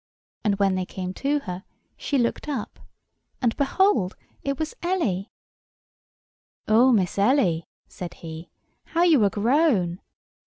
And 0.43 0.57
when 0.57 0.73
they 0.73 0.85
came 0.87 1.13
to 1.13 1.41
her 1.41 1.63
she 1.95 2.17
looked 2.17 2.49
up, 2.49 2.79
and 3.39 3.55
behold 3.55 4.15
it 4.41 4.57
was 4.57 4.73
Ellie. 4.81 5.29
"Oh, 6.67 6.91
Miss 6.91 7.19
Ellie," 7.19 7.67
said 7.87 8.15
he, 8.15 8.49
"how 8.83 9.03
you 9.03 9.23
are 9.23 9.29
grown!" 9.29 10.01